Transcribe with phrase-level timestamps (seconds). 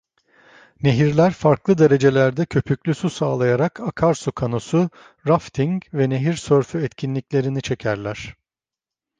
[0.81, 4.89] Nehirler farklı derecelerde köpüklü su sağlayarak akarsu kanosu,
[5.27, 8.35] rafting ve nehir sörfü etkinliklerini çekerler.